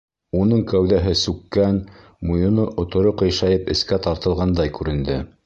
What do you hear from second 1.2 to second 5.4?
сүккән, муйыны оторо ҡыйшайып эскә тартылғандай күренде...